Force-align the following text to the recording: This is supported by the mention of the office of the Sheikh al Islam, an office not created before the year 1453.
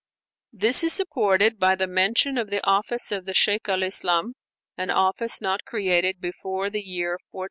This 0.51 0.83
is 0.83 0.93
supported 0.93 1.59
by 1.59 1.75
the 1.75 1.85
mention 1.85 2.39
of 2.39 2.49
the 2.49 2.65
office 2.65 3.11
of 3.11 3.25
the 3.25 3.35
Sheikh 3.35 3.69
al 3.69 3.83
Islam, 3.83 4.33
an 4.75 4.89
office 4.89 5.39
not 5.39 5.63
created 5.63 6.19
before 6.19 6.71
the 6.71 6.81
year 6.81 7.19
1453. 7.29 7.39